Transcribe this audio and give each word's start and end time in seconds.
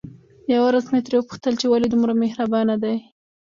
يوه 0.51 0.65
ورځ 0.67 0.85
مې 0.91 0.99
ترې 1.05 1.17
وپوښتل 1.17 1.53
چې 1.61 1.65
ولې 1.67 1.87
دومره 1.89 2.13
مهربانه 2.23 2.75
دي؟ 2.83 2.95